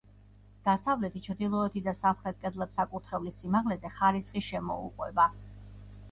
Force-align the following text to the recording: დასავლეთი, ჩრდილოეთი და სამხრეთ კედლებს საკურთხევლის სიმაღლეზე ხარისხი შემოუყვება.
დასავლეთი, 0.67 1.19
ჩრდილოეთი 1.25 1.83
და 1.87 1.91
სამხრეთ 1.99 2.39
კედლებს 2.45 2.79
საკურთხევლის 2.81 3.37
სიმაღლეზე 3.43 3.91
ხარისხი 3.99 4.43
შემოუყვება. 4.47 5.27